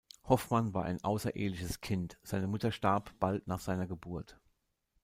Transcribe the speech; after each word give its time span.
Hoffmann 0.23 0.73
war 0.73 0.85
ein 0.85 1.03
außereheliches 1.03 1.79
Kind; 1.79 2.17
seine 2.23 2.47
Mutter 2.47 2.71
starb 2.71 3.13
bald 3.19 3.45
nach 3.47 3.59
seiner 3.59 3.85
Geburt. 3.85 4.39